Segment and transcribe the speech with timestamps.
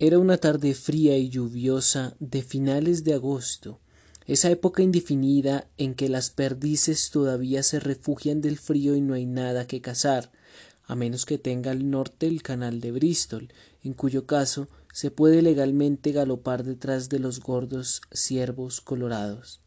[0.00, 3.80] Era una tarde fría y lluviosa de finales de agosto,
[4.26, 9.26] esa época indefinida en que las perdices todavía se refugian del frío y no hay
[9.26, 10.30] nada que cazar,
[10.84, 13.48] a menos que tenga al norte el canal de Bristol,
[13.82, 19.60] en cuyo caso se puede legalmente galopar detrás de los gordos ciervos colorados.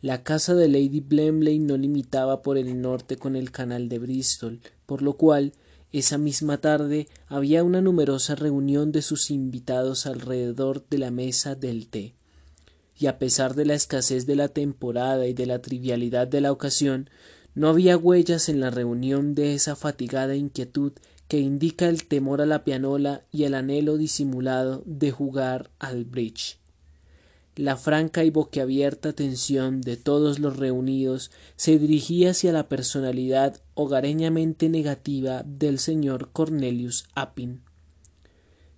[0.00, 4.60] La casa de Lady Blemley no limitaba por el norte con el canal de Bristol,
[4.86, 5.54] por lo cual
[5.92, 11.88] esa misma tarde había una numerosa reunión de sus invitados alrededor de la mesa del
[11.88, 12.14] té.
[12.98, 16.52] Y a pesar de la escasez de la temporada y de la trivialidad de la
[16.52, 17.08] ocasión,
[17.54, 20.92] no había huellas en la reunión de esa fatigada inquietud
[21.26, 26.57] que indica el temor a la pianola y el anhelo disimulado de jugar al bridge.
[27.58, 34.68] La franca y boquiabierta atención de todos los reunidos se dirigía hacia la personalidad hogareñamente
[34.68, 37.62] negativa del señor Cornelius Appin.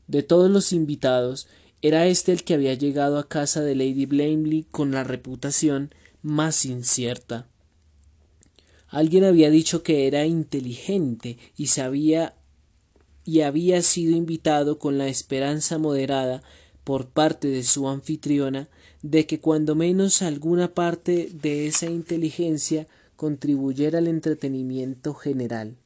[0.07, 1.47] De todos los invitados,
[1.83, 6.65] era éste el que había llegado a casa de Lady Blamley con la reputación más
[6.65, 7.49] incierta.
[8.89, 12.35] Alguien había dicho que era inteligente y sabía
[13.27, 16.43] y había sido invitado con la esperanza moderada
[16.85, 18.69] por parte de su anfitriona
[19.03, 25.77] de que cuando menos alguna parte de esa inteligencia contribuyera al entretenimiento general.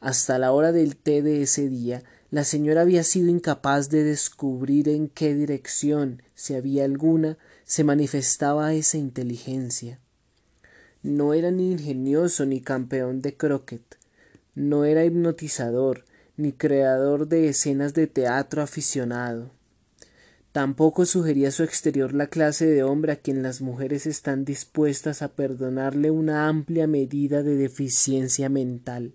[0.00, 4.88] Hasta la hora del té de ese día, la señora había sido incapaz de descubrir
[4.88, 10.00] en qué dirección, si había alguna, se manifestaba esa inteligencia.
[11.02, 13.96] No era ni ingenioso ni campeón de croquet,
[14.54, 16.04] no era hipnotizador,
[16.36, 19.55] ni creador de escenas de teatro aficionado.
[20.56, 25.28] Tampoco sugería su exterior la clase de hombre a quien las mujeres están dispuestas a
[25.28, 29.12] perdonarle una amplia medida de deficiencia mental.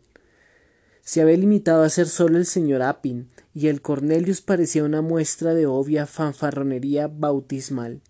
[1.01, 5.55] Se había limitado a ser solo el señor Appin, y el Cornelius parecía una muestra
[5.55, 8.01] de obvia fanfarronería bautismal.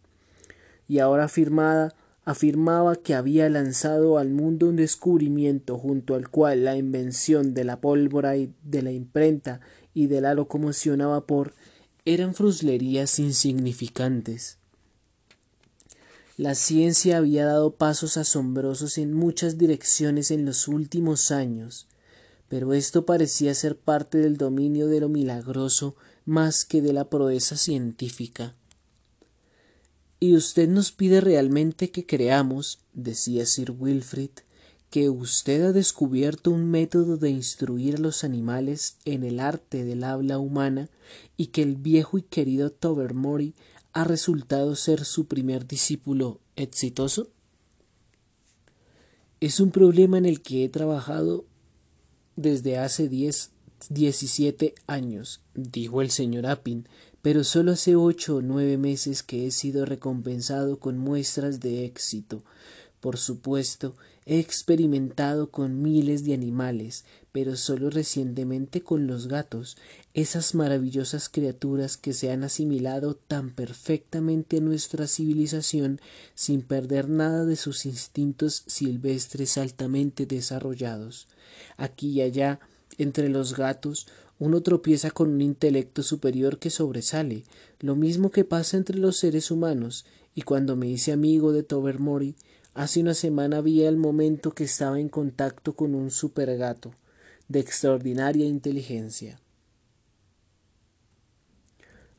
[0.90, 6.76] Y ahora afirmada, afirmaba que había lanzado al mundo un descubrimiento junto al cual la
[6.76, 9.62] invención de la pólvora y de la imprenta
[9.94, 11.54] y de la locomoción a vapor
[12.06, 14.58] eran fruslerías insignificantes.
[16.38, 21.88] La ciencia había dado pasos asombrosos en muchas direcciones en los últimos años,
[22.48, 25.96] pero esto parecía ser parte del dominio de lo milagroso
[26.26, 28.56] más que de la proeza científica.
[30.20, 34.32] Y usted nos pide realmente que creamos, decía Sir Wilfrid,
[34.92, 40.04] que usted ha descubierto un método de instruir a los animales en el arte del
[40.04, 40.90] habla humana
[41.38, 43.56] y que el viejo y querido Tobermory
[43.94, 47.30] ha resultado ser su primer discípulo exitoso?
[49.40, 51.46] Es un problema en el que he trabajado
[52.36, 53.10] desde hace
[53.90, 56.86] diecisiete años, dijo el señor Appin,
[57.22, 62.44] pero solo hace ocho o nueve meses que he sido recompensado con muestras de éxito.
[63.02, 63.96] Por supuesto,
[64.28, 69.78] He experimentado con miles de animales, pero solo recientemente con los gatos,
[70.14, 76.00] esas maravillosas criaturas que se han asimilado tan perfectamente a nuestra civilización
[76.36, 81.28] sin perder nada de sus instintos silvestres altamente desarrollados.
[81.78, 82.60] Aquí y allá,
[83.00, 84.06] entre los gatos,
[84.38, 87.44] uno tropieza con un intelecto superior que sobresale,
[87.80, 92.36] lo mismo que pasa entre los seres humanos, y cuando me hice amigo de Tobermory,
[92.74, 96.94] Hace una semana vi el momento que estaba en contacto con un supergato
[97.50, 99.42] de extraordinaria inteligencia.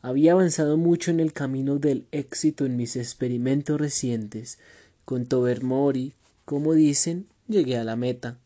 [0.03, 4.59] Había avanzado mucho en el camino del éxito en mis experimentos recientes.
[5.07, 6.13] Con Tobermory,
[6.45, 8.37] como dicen, llegué a la meta.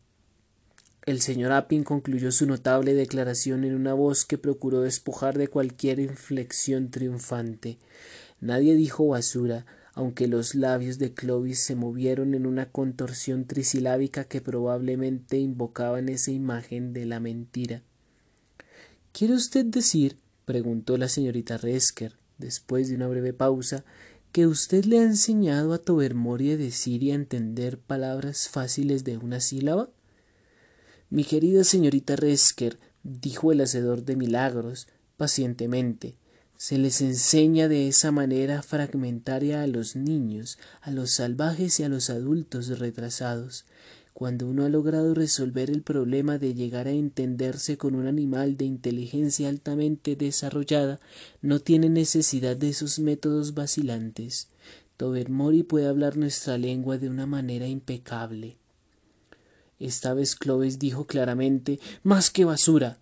[1.05, 5.99] El señor Appin concluyó su notable declaración en una voz que procuró despojar de cualquier
[5.99, 7.79] inflexión triunfante.
[8.39, 9.65] Nadie dijo basura,
[9.97, 16.29] aunque los labios de Clovis se movieron en una contorsión trisilábica que probablemente invocaban esa
[16.29, 17.81] imagen de la mentira.
[19.11, 23.85] ¿Quiere usted decir, preguntó la señorita Resker, después de una breve pausa,
[24.31, 29.17] que usted le ha enseñado a Tobermory a decir y a entender palabras fáciles de
[29.17, 29.89] una sílaba?
[31.09, 36.13] Mi querida señorita Resker, dijo el hacedor de milagros, pacientemente,
[36.57, 41.89] se les enseña de esa manera fragmentaria a los niños, a los salvajes y a
[41.89, 43.65] los adultos retrasados.
[44.13, 48.65] Cuando uno ha logrado resolver el problema de llegar a entenderse con un animal de
[48.65, 50.99] inteligencia altamente desarrollada,
[51.43, 54.47] no tiene necesidad de esos métodos vacilantes.
[54.97, 58.57] Tobermory puede hablar nuestra lengua de una manera impecable.
[59.79, 62.97] Esta vez Clovis dijo claramente Más que basura.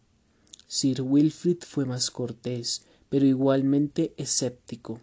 [0.68, 5.02] Sir Wilfrid fue más cortés, pero igualmente escéptico.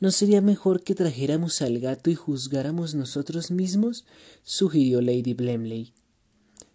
[0.00, 4.04] ¿No sería mejor que trajéramos al gato y juzgáramos nosotros mismos?
[4.42, 5.92] sugirió Lady Blemley.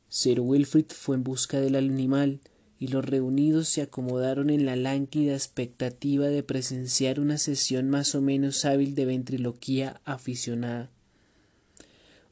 [0.07, 2.39] Sir Wilfrid fue en busca del animal,
[2.79, 8.21] y los reunidos se acomodaron en la lánguida expectativa de presenciar una sesión más o
[8.21, 10.89] menos hábil de ventriloquía aficionada.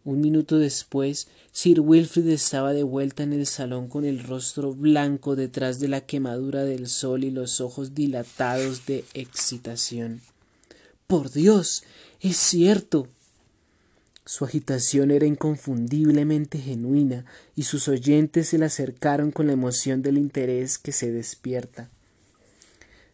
[0.05, 5.35] Un minuto después, Sir Wilfrid estaba de vuelta en el salón con el rostro blanco
[5.35, 10.21] detrás de la quemadura del sol y los ojos dilatados de excitación.
[11.07, 11.83] Por Dios.
[12.21, 13.07] es cierto.
[14.27, 17.25] Su agitación era inconfundiblemente genuina,
[17.55, 21.89] y sus oyentes se le acercaron con la emoción del interés que se despierta.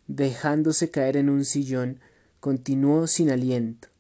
[0.08, 2.00] Dejándose caer en un sillón,
[2.42, 3.91] continuó sin aliento.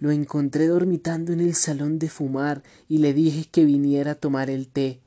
[0.00, 4.50] Lo encontré dormitando en el salón de fumar y le dije que viniera a tomar
[4.50, 5.00] el té.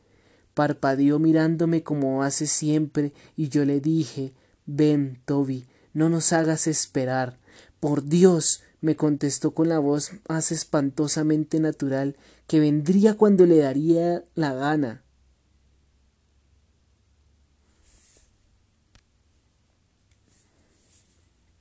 [0.53, 4.31] Parpadeó mirándome como hace siempre y yo le dije
[4.65, 7.35] Ven, Toby, no nos hagas esperar.
[7.79, 12.15] Por Dios, me contestó con la voz más espantosamente natural,
[12.47, 15.03] que vendría cuando le daría la gana.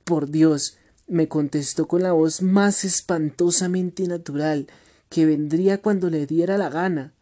[0.03, 0.77] Por Dios,
[1.13, 4.67] me contestó con la voz más espantosamente natural,
[5.09, 7.13] que vendría cuando le diera la gana.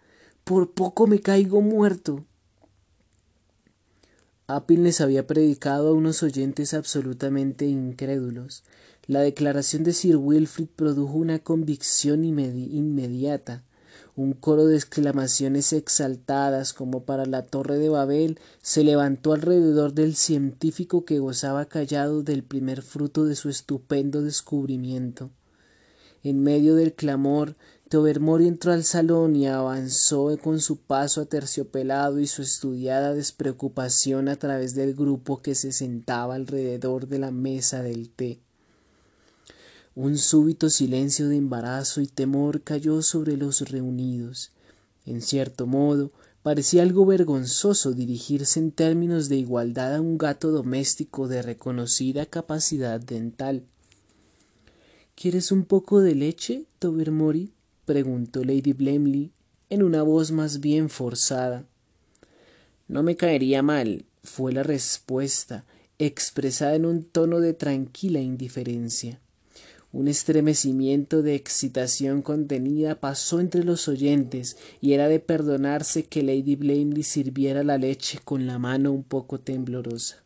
[0.43, 2.25] Por poco me caigo muerto.
[4.47, 8.63] Appin les había predicado a unos oyentes absolutamente incrédulos.
[9.07, 13.63] La declaración de Sir Wilfrid produjo una convicción inmediata.
[14.15, 20.15] Un coro de exclamaciones exaltadas como para la torre de Babel se levantó alrededor del
[20.15, 25.31] científico que gozaba callado del primer fruto de su estupendo descubrimiento.
[26.23, 27.55] En medio del clamor,
[27.89, 34.35] Tobermory entró al salón y avanzó con su paso aterciopelado y su estudiada despreocupación a
[34.35, 38.39] través del grupo que se sentaba alrededor de la mesa del té.
[39.93, 44.51] Un súbito silencio de embarazo y temor cayó sobre los reunidos.
[45.05, 46.11] En cierto modo,
[46.43, 53.01] parecía algo vergonzoso dirigirse en términos de igualdad a un gato doméstico de reconocida capacidad
[53.01, 53.63] dental.
[55.15, 57.51] ¿Quieres un poco de leche, Tobermory?
[57.83, 59.33] preguntó Lady Blemley
[59.69, 61.65] en una voz más bien forzada.
[62.87, 65.65] No me caería mal, fue la respuesta,
[65.99, 69.19] expresada en un tono de tranquila indiferencia.
[69.93, 76.55] Un estremecimiento de excitación contenida pasó entre los oyentes, y era de perdonarse que Lady
[76.55, 80.23] Blamley sirviera la leche con la mano un poco temblorosa.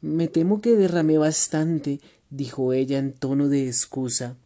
[0.00, 4.36] Me temo que derramé bastante, dijo ella en tono de excusa.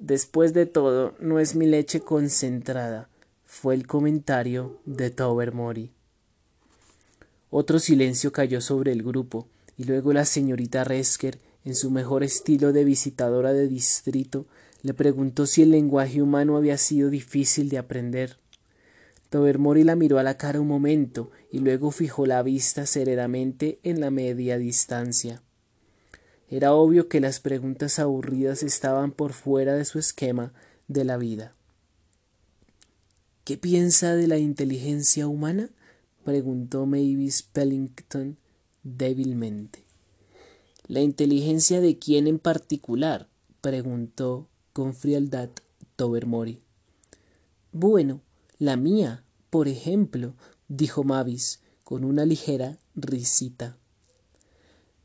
[0.00, 3.08] Después de todo, no es mi leche concentrada,
[3.44, 5.92] fue el comentario de Tobermory.
[7.50, 9.46] Otro silencio cayó sobre el grupo,
[9.78, 14.46] y luego la señorita Resker en su mejor estilo de visitadora de distrito,
[14.82, 18.36] le preguntó si el lenguaje humano había sido difícil de aprender.
[19.30, 24.00] Tobermory la miró a la cara un momento y luego fijó la vista serenamente en
[24.00, 25.42] la media distancia.
[26.48, 30.52] Era obvio que las preguntas aburridas estaban por fuera de su esquema
[30.86, 31.56] de la vida.
[33.42, 35.70] ¿Qué piensa de la inteligencia humana?
[36.24, 38.36] preguntó Mavis Pellington
[38.84, 39.85] débilmente.
[40.88, 43.28] ¿La inteligencia de quién en particular?
[43.60, 45.50] preguntó con frialdad
[45.96, 46.60] Tobermory.
[47.72, 48.20] Bueno,
[48.58, 50.34] la mía, por ejemplo,
[50.68, 53.76] dijo Mavis con una ligera risita.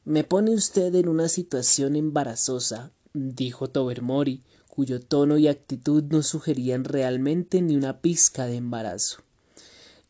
[0.05, 6.83] Me pone usted en una situación embarazosa, dijo Tobermory, cuyo tono y actitud no sugerían
[6.83, 9.23] realmente ni una pizca de embarazo.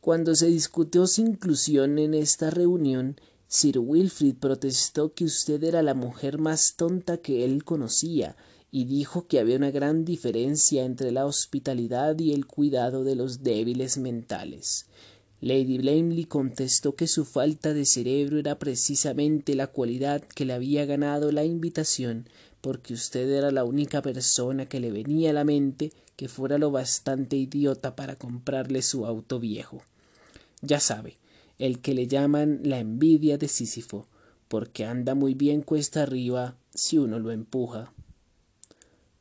[0.02, 3.20] Cuando se discutió su inclusión en esta reunión,
[3.54, 8.38] Sir Wilfrid protestó que usted era la mujer más tonta que él conocía,
[8.72, 13.44] y dijo que había una gran diferencia entre la hospitalidad y el cuidado de los
[13.44, 14.86] débiles mentales.
[15.42, 20.86] Lady Blamley contestó que su falta de cerebro era precisamente la cualidad que le había
[20.86, 22.30] ganado la invitación,
[22.62, 26.72] porque usted era la única persona que le venía a la mente que fuera lo
[26.72, 29.82] bastante idiota para comprarle su auto viejo.
[30.62, 31.18] Ya sabe,
[31.62, 34.08] el que le llaman la envidia de Sísifo,
[34.48, 37.94] porque anda muy bien cuesta arriba si uno lo empuja.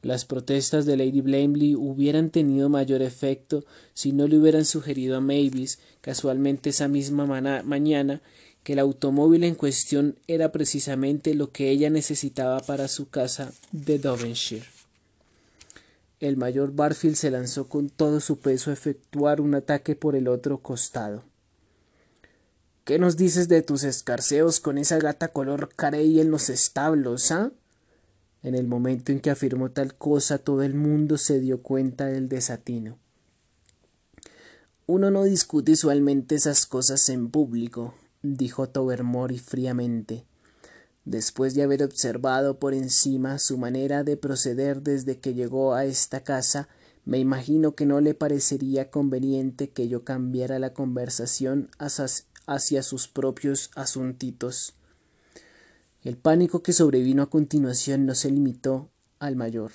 [0.01, 5.21] Las protestas de Lady Blamley hubieran tenido mayor efecto si no le hubieran sugerido a
[5.21, 7.27] Mavis, casualmente esa misma
[7.63, 8.23] mañana,
[8.63, 13.99] que el automóvil en cuestión era precisamente lo que ella necesitaba para su casa de
[13.99, 14.65] Devonshire.
[16.21, 20.29] El mayor Barfield se lanzó con todo su peso a efectuar un ataque por el
[20.29, 21.30] otro costado.
[22.91, 27.53] ¿Qué nos dices de tus escarceos con esa gata color carey en los establos, ah?
[28.43, 32.29] En el momento en que afirmó tal cosa, todo el mundo se dio cuenta del
[32.29, 32.99] desatino.
[34.87, 40.25] Uno no discute usualmente esas cosas en público, dijo Tobermory fríamente.
[41.05, 46.25] Después de haber observado por encima su manera de proceder desde que llegó a esta
[46.25, 46.69] casa,
[47.05, 51.71] me imagino que no le parecería conveniente que yo cambiara la conversación
[52.59, 54.75] sus propios asuntitos.
[56.03, 59.71] El pánico que sobrevino a continuación no se limitó al mayor.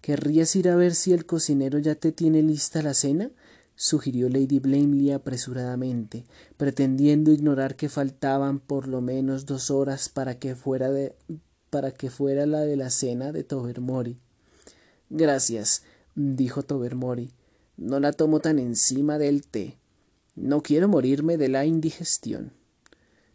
[0.00, 3.30] ¿Querrías ir a ver si el cocinero ya te tiene lista la cena?
[3.74, 6.24] sugirió Lady Blamley apresuradamente,
[6.56, 11.14] pretendiendo ignorar que faltaban por lo menos dos horas para que fuera de
[11.70, 14.16] para que fuera la de la cena de Tobermory.
[15.10, 15.82] Gracias,
[16.14, 17.32] dijo Tobermory.
[17.76, 19.76] No la tomo tan encima del té.
[20.36, 22.52] No quiero morirme de la indigestión.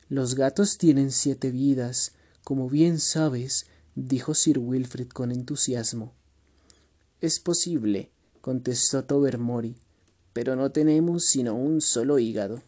[0.07, 3.65] Los gatos tienen siete vidas, como bien sabes,
[3.95, 6.13] dijo Sir Wilfrid con entusiasmo.
[7.19, 9.75] Es posible, contestó Tobermory,
[10.33, 12.61] pero no tenemos sino un solo hígado.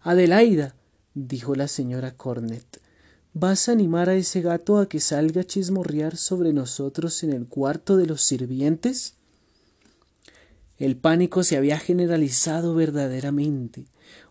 [0.00, 0.76] Adelaida,
[1.14, 2.80] dijo la señora Cornet,
[3.34, 7.46] ¿vas a animar a ese gato a que salga a chismorrear sobre nosotros en el
[7.46, 9.14] cuarto de los sirvientes?
[10.82, 13.84] El pánico se había generalizado verdaderamente.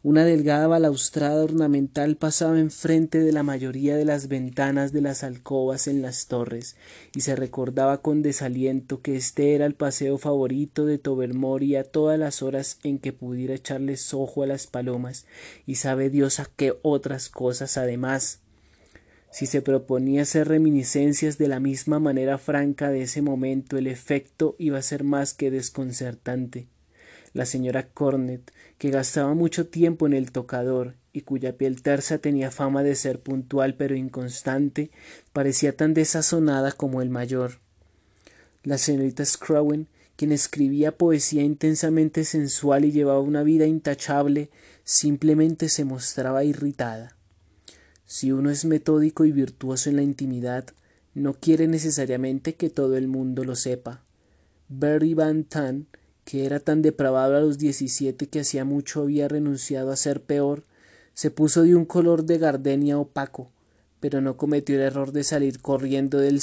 [0.04, 5.88] Una delgada balaustrada ornamental pasaba enfrente de la mayoría de las ventanas de las alcobas
[5.88, 6.76] en las torres,
[7.16, 12.20] y se recordaba con desaliento que este era el paseo favorito de Tobermory a todas
[12.20, 15.28] las horas en que pudiera echarles ojo a las palomas,
[15.66, 18.41] y sabe Dios a qué otras cosas además.
[19.32, 24.56] Si se proponía hacer reminiscencias de la misma manera franca de ese momento, el efecto
[24.60, 26.68] iba a ser más que desconcertante.
[27.34, 32.52] La señora Cornet, que gastaba mucho tiempo en el tocador y cuya piel tersa tenía
[32.52, 34.92] fama de ser puntual pero inconstante,
[35.32, 37.60] parecía tan desazonada como el mayor.
[38.64, 44.50] La señorita Scrowen, quien escribía poesía intensamente sensual y llevaba una vida intachable,
[44.84, 47.16] simplemente se mostraba irritada.
[48.14, 50.66] Si uno es metódico y virtuoso en la intimidad,
[51.14, 54.04] no quiere necesariamente que todo el mundo lo sepa.
[54.68, 55.88] Berry Van Tan
[56.26, 60.66] que era tan depravado a los diecisiete que hacía mucho había renunciado a ser peor,
[61.14, 63.50] se puso de un color de gardenia opaco,
[64.02, 66.42] pero no cometió el error de salir corriendo del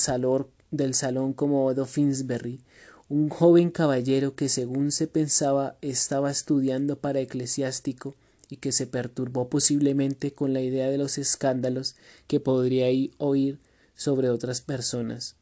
[0.71, 2.63] del salón como Odo Finsberry,
[3.11, 8.17] un joven caballero que según se pensaba estaba estudiando para eclesiástico
[8.49, 12.87] y que se perturbó posiblemente con la idea de los escándalos que podría
[13.19, 13.59] oír
[13.95, 15.37] sobre otras personas.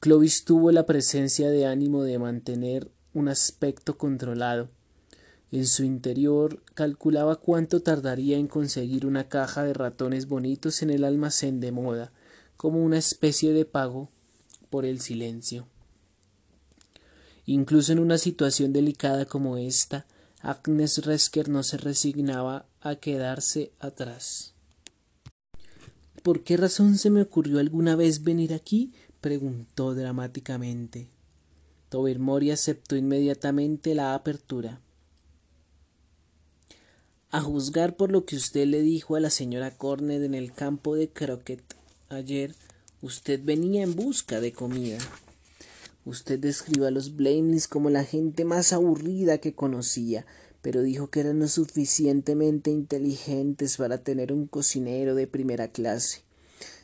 [0.00, 4.68] Clovis tuvo la presencia de ánimo de mantener un aspecto controlado.
[5.50, 11.04] En su interior calculaba cuánto tardaría en conseguir una caja de ratones bonitos en el
[11.04, 12.12] almacén de moda,
[12.56, 14.10] como una especie de pago
[14.68, 15.66] por el silencio.
[17.46, 20.06] Incluso en una situación delicada como esta,
[20.46, 24.52] Agnes Resker no se resignaba a quedarse atrás.
[26.22, 28.92] ¿Por qué razón se me ocurrió alguna vez venir aquí?
[29.22, 31.08] preguntó dramáticamente.
[31.88, 34.82] Tobermory aceptó inmediatamente la apertura.
[37.30, 40.94] A juzgar por lo que usted le dijo a la señora Cornet en el campo
[40.94, 41.62] de croquet
[42.10, 42.54] ayer,
[43.00, 44.98] usted venía en busca de comida.
[46.04, 50.26] Usted describió a los Blameleys como la gente más aburrida que conocía,
[50.60, 56.22] pero dijo que eran lo suficientemente inteligentes para tener un cocinero de primera clase.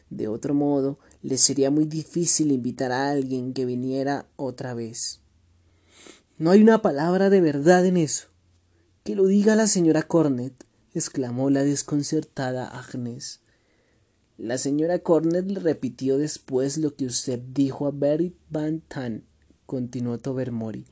[0.08, 5.20] De otro modo, le sería muy difícil invitar a alguien que viniera otra vez.
[6.38, 8.28] No hay una palabra de verdad en eso.
[9.04, 13.40] Que lo diga la señora Cornet, exclamó la desconcertada Agnes.
[14.40, 19.24] La señora Cornet le repitió después lo que usted dijo a Berry Van Tan,
[19.66, 20.86] continuó Tobermory,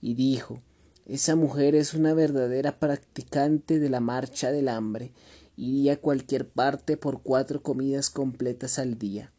[0.00, 0.62] y dijo
[1.04, 5.10] esa mujer es una verdadera practicante de la marcha del hambre
[5.56, 9.32] iría a cualquier parte por cuatro comidas completas al día.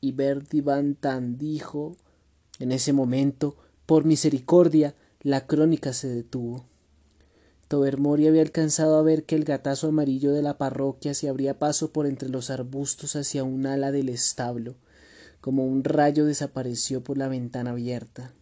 [0.00, 1.94] Y Bertie Van Tan dijo
[2.60, 6.64] en ese momento, por misericordia, la crónica se detuvo.
[7.72, 11.90] Tobermory había alcanzado a ver que el gatazo amarillo de la parroquia se abría paso
[11.90, 14.74] por entre los arbustos hacia un ala del establo.
[15.40, 18.34] Como un rayo desapareció por la ventana abierta.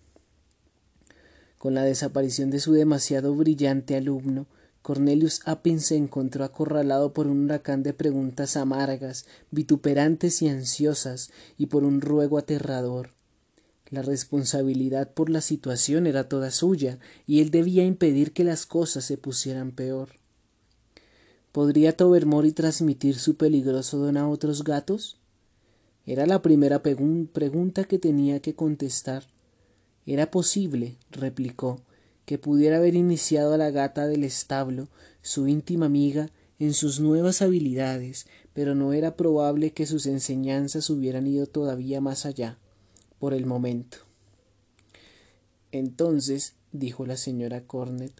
[1.58, 4.48] Con la desaparición de su demasiado brillante alumno,
[4.82, 11.66] Cornelius Appin se encontró acorralado por un huracán de preguntas amargas, vituperantes y ansiosas, y
[11.66, 13.10] por un ruego aterrador.
[13.90, 19.04] La responsabilidad por la situación era toda suya, y él debía impedir que las cosas
[19.04, 20.10] se pusieran peor.
[21.50, 25.16] ¿Podría Tobermory transmitir su peligroso don a otros gatos?
[26.06, 29.24] Era la primera pregunta que tenía que contestar.
[30.06, 31.80] Era posible, replicó,
[32.26, 34.88] que pudiera haber iniciado a la gata del establo,
[35.22, 36.30] su íntima amiga,
[36.60, 42.26] en sus nuevas habilidades, pero no era probable que sus enseñanzas hubieran ido todavía más
[42.26, 42.58] allá,
[43.20, 43.98] por el momento.
[45.70, 48.12] Entonces, dijo la señora Cornet,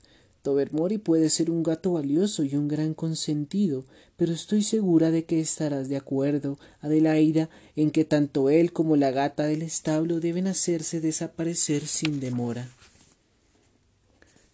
[0.43, 3.85] Tobermory puede ser un gato valioso y un gran consentido,
[4.17, 9.11] pero estoy segura de que estarás de acuerdo, Adelaida, en que tanto él como la
[9.11, 12.71] gata del establo deben hacerse desaparecer sin demora.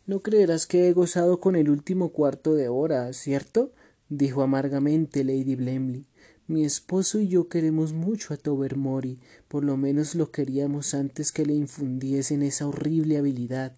[0.06, 3.72] No creerás que he gozado con el último cuarto de hora, ¿cierto?
[4.08, 6.06] dijo amargamente Lady Blemley.
[6.48, 11.44] Mi esposo y yo queremos mucho a Tobermory, por lo menos lo queríamos antes que
[11.44, 13.74] le infundiesen esa horrible habilidad.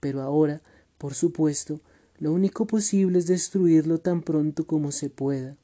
[0.00, 0.60] Pero ahora
[0.98, 1.80] por supuesto,
[2.18, 5.56] lo único posible es destruirlo tan pronto como se pueda.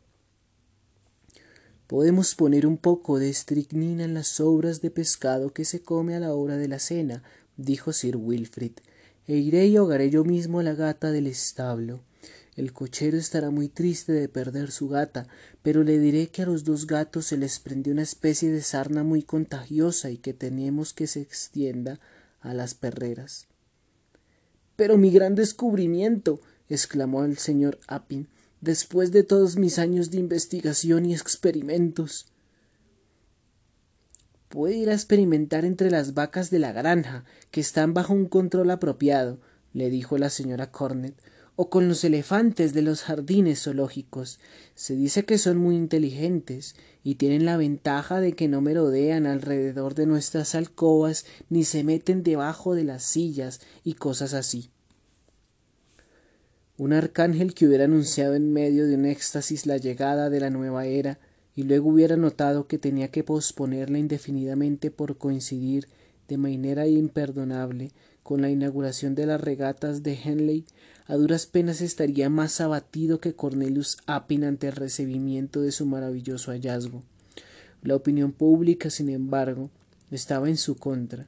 [1.87, 6.21] Podemos poner un poco de estricnina en las sobras de pescado que se come a
[6.21, 7.23] la hora de la cena,
[7.57, 8.73] dijo Sir Wilfrid,
[9.27, 12.03] e iré y ahogaré yo mismo a la gata del establo.
[12.55, 15.27] El cochero estará muy triste de perder su gata,
[15.63, 19.05] pero le diré que a los dos gatos se les prendió una especie de sarna
[19.05, 21.99] muy contagiosa y que tenemos que se extienda
[22.41, 23.47] a las perreras.
[24.77, 26.41] Pero mi gran descubrimiento.
[26.69, 28.29] exclamó el señor Appin,
[28.63, 32.27] después de todos mis años de investigación y experimentos.
[34.49, 38.71] Puede ir a experimentar entre las vacas de la granja, que están bajo un control
[38.71, 39.39] apropiado,
[39.73, 41.15] le dijo la señora Cornet,
[41.57, 44.41] o con los elefantes de los jardines zoológicos.
[44.75, 49.95] Se dice que son muy inteligentes y tienen la ventaja de que no merodean alrededor
[49.95, 54.71] de nuestras alcobas ni se meten debajo de las sillas y cosas así.
[56.79, 60.87] Un arcángel que hubiera anunciado en medio de un éxtasis la llegada de la nueva
[60.87, 61.19] era
[61.55, 65.89] y luego hubiera notado que tenía que posponerla indefinidamente por coincidir
[66.29, 67.93] de manera imperdonable
[68.33, 70.65] con la inauguración de las regatas de Henley,
[71.07, 76.51] a duras penas estaría más abatido que Cornelius Appin ante el recibimiento de su maravilloso
[76.51, 77.03] hallazgo.
[77.83, 79.69] La opinión pública, sin embargo,
[80.11, 81.27] estaba en su contra.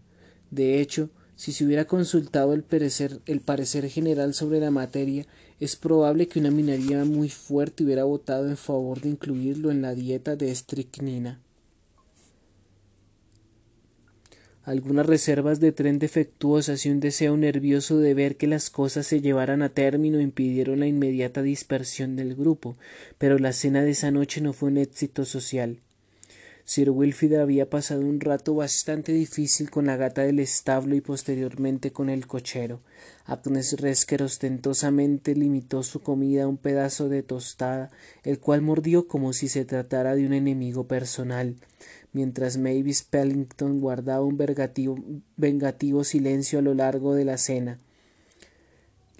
[0.51, 5.27] De hecho, si se hubiera consultado el parecer, el parecer general sobre la materia,
[5.61, 9.95] es probable que una minoría muy fuerte hubiera votado en favor de incluirlo en la
[9.95, 11.39] dieta de estricnina.
[14.65, 19.21] Algunas reservas de tren defectuosas y un deseo nervioso de ver que las cosas se
[19.21, 22.77] llevaran a término impidieron la inmediata dispersión del grupo,
[23.19, 25.81] pero la cena de esa noche no fue un éxito social.
[26.67, 31.93] Sir Wilfrid había pasado un rato bastante difícil con la gata del establo y posteriormente
[31.93, 32.81] con el cochero.
[33.27, 37.91] Agnes Resker ostentosamente limitó su comida a un pedazo de tostada,
[38.23, 41.57] el cual mordió como si se tratara de un enemigo personal
[42.15, 44.39] mientras Mavis Pellington guardaba un
[45.37, 47.79] vengativo silencio a lo largo de la cena.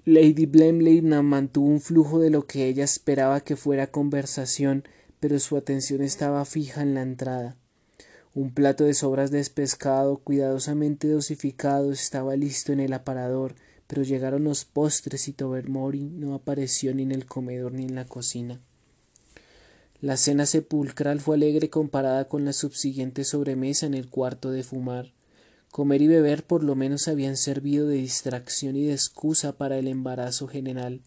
[0.05, 4.83] Lady Blemley mantuvo un flujo de lo que ella esperaba que fuera conversación,
[5.19, 7.55] pero su atención estaba fija en la entrada.
[8.33, 13.55] Un plato de sobras de pescado cuidadosamente dosificado estaba listo en el aparador,
[13.87, 18.05] pero llegaron los postres y Tobermory no apareció ni en el comedor ni en la
[18.05, 18.61] cocina.
[20.05, 25.13] La cena sepulcral fue alegre comparada con la subsiguiente sobremesa en el cuarto de fumar.
[25.71, 29.87] Comer y beber por lo menos habían servido de distracción y de excusa para el
[29.87, 31.01] embarazo general,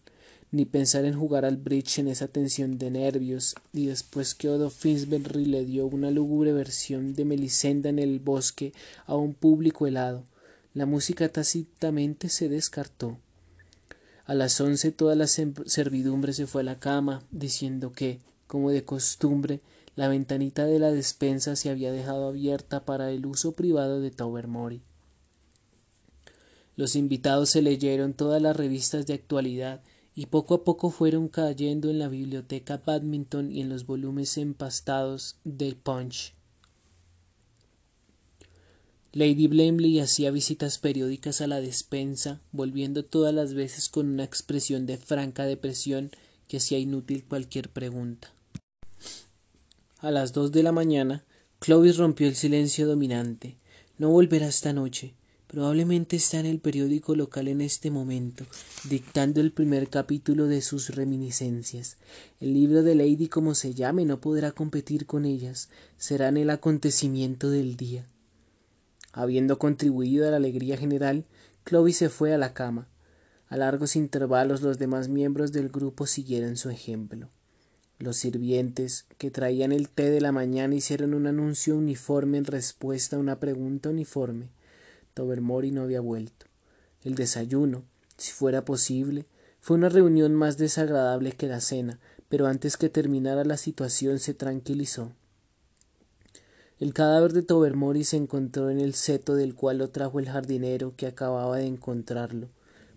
[0.51, 4.69] ni pensar en jugar al bridge en esa tensión de nervios, y después que Odo
[4.69, 8.73] Finsbury le dio una lúgubre versión de Melisenda en el bosque
[9.05, 10.25] a un público helado,
[10.73, 13.17] la música tácitamente se descartó.
[14.25, 18.83] A las once toda la servidumbre se fue a la cama, diciendo que, como de
[18.83, 19.61] costumbre,
[19.95, 24.81] la ventanita de la despensa se había dejado abierta para el uso privado de Tobermory.
[26.75, 29.83] Los invitados se leyeron todas las revistas de actualidad
[30.15, 35.37] y poco a poco fueron cayendo en la biblioteca Badminton y en los volúmenes empastados
[35.43, 36.33] del Punch.
[39.13, 44.87] Lady Blamley hacía visitas periódicas a la despensa, volviendo todas las veces con una expresión
[44.87, 46.09] de franca depresión
[46.47, 48.33] que hacía inútil cualquier pregunta.
[50.01, 51.25] A las dos de la mañana,
[51.59, 53.57] Clovis rompió el silencio dominante.
[53.97, 55.13] No volverá esta noche.
[55.47, 58.45] Probablemente está en el periódico local en este momento,
[58.85, 61.97] dictando el primer capítulo de sus reminiscencias.
[62.39, 65.67] El libro de Lady, como se llame, no podrá competir con ellas.
[65.97, 68.05] Serán el acontecimiento del día.
[69.11, 71.25] Habiendo contribuido a la alegría general,
[71.65, 72.87] Clovis se fue a la cama.
[73.49, 77.27] A largos intervalos los demás miembros del grupo siguieron su ejemplo.
[77.99, 83.17] Los sirvientes que traían el té de la mañana hicieron un anuncio uniforme en respuesta
[83.17, 84.47] a una pregunta uniforme.
[85.13, 86.45] Tobermory no había vuelto.
[87.03, 87.83] El desayuno,
[88.15, 89.25] si fuera posible,
[89.59, 94.33] fue una reunión más desagradable que la cena, pero antes que terminara la situación se
[94.33, 95.11] tranquilizó.
[96.79, 100.93] El cadáver de Tobermory se encontró en el seto del cual lo trajo el jardinero
[100.95, 102.47] que acababa de encontrarlo.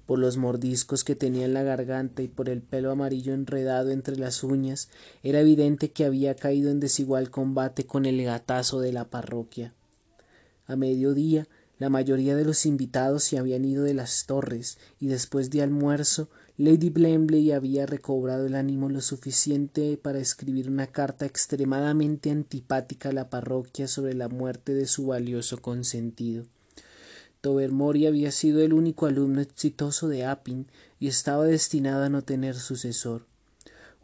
[0.06, 4.16] Por los mordiscos que tenía en la garganta y por el pelo amarillo enredado entre
[4.16, 4.88] las uñas,
[5.22, 9.72] era evidente que había caído en desigual combate con el gatazo de la parroquia.
[10.66, 11.46] A mediodía,
[11.78, 16.28] la mayoría de los invitados se habían ido de las torres, y después de almuerzo
[16.56, 23.12] Lady Blemley había recobrado el ánimo lo suficiente para escribir una carta extremadamente antipática a
[23.12, 26.44] la parroquia sobre la muerte de su valioso consentido.
[27.42, 30.68] Tobermory había sido el único alumno exitoso de Appin
[31.00, 33.26] y estaba destinado a no tener sucesor.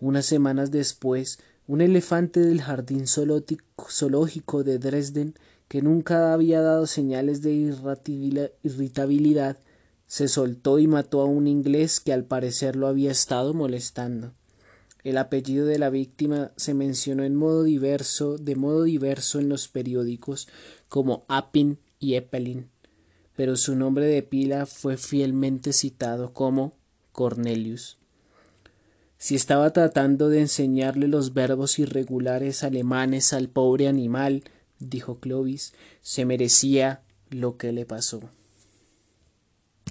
[0.00, 5.34] Unas semanas después, un elefante del jardín zoológico de Dresden,
[5.68, 7.52] que nunca había dado señales de
[8.64, 9.56] irritabilidad,
[10.08, 14.32] se soltó y mató a un inglés que al parecer lo había estado molestando.
[15.04, 19.68] El apellido de la víctima se mencionó en modo diverso, de modo diverso en los
[19.68, 20.48] periódicos
[20.88, 22.68] como Appin y Eppelin,
[23.38, 26.72] pero su nombre de pila fue fielmente citado como
[27.12, 27.96] Cornelius.
[29.16, 34.42] Si estaba tratando de enseñarle los verbos irregulares alemanes al pobre animal,
[34.80, 38.28] dijo Clovis, se merecía lo que le pasó.